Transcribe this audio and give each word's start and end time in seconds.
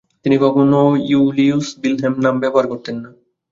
তিনি 0.25 0.35
কখনো 0.37 0.79
ইউলিয়ুস 1.09 1.67
ভিলহেল্ম 1.81 2.17
নাম 2.19 2.35
ব্যবহার 2.39 2.65
করতেন 2.67 2.95
না। 3.03 3.09